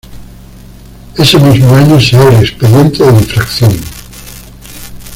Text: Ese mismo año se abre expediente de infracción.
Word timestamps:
Ese 1.15 1.37
mismo 1.37 1.75
año 1.75 2.01
se 2.01 2.17
abre 2.17 2.39
expediente 2.39 3.03
de 3.05 3.19
infracción. 3.19 3.79